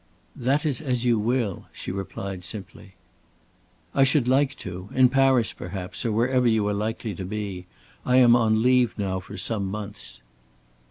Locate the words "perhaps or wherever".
5.53-6.47